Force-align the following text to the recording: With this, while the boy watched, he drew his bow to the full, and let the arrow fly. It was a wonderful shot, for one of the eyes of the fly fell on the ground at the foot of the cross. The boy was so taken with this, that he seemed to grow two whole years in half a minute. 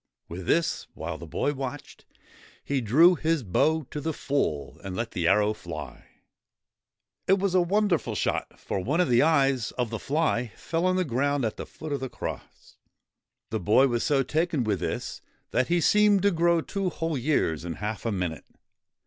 With 0.27 0.47
this, 0.47 0.87
while 0.95 1.19
the 1.19 1.27
boy 1.27 1.53
watched, 1.53 2.05
he 2.63 2.81
drew 2.81 3.13
his 3.13 3.43
bow 3.43 3.83
to 3.91 4.01
the 4.01 4.13
full, 4.15 4.81
and 4.83 4.95
let 4.95 5.11
the 5.11 5.27
arrow 5.27 5.53
fly. 5.53 6.07
It 7.27 7.37
was 7.37 7.53
a 7.53 7.61
wonderful 7.61 8.15
shot, 8.15 8.57
for 8.59 8.79
one 8.79 8.99
of 8.99 9.09
the 9.09 9.21
eyes 9.21 9.69
of 9.73 9.91
the 9.91 9.99
fly 9.99 10.53
fell 10.55 10.87
on 10.87 10.95
the 10.95 11.05
ground 11.05 11.45
at 11.45 11.57
the 11.57 11.67
foot 11.67 11.93
of 11.93 11.99
the 11.99 12.09
cross. 12.09 12.77
The 13.51 13.59
boy 13.59 13.85
was 13.89 14.03
so 14.03 14.23
taken 14.23 14.63
with 14.63 14.79
this, 14.79 15.21
that 15.51 15.67
he 15.67 15.79
seemed 15.79 16.23
to 16.23 16.31
grow 16.31 16.61
two 16.61 16.89
whole 16.89 17.15
years 17.15 17.63
in 17.63 17.73
half 17.73 18.03
a 18.03 18.11
minute. 18.11 18.45